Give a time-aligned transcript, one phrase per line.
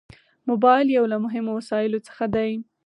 [0.49, 2.51] موبایل یو له مهمو وسایلو څخه دی.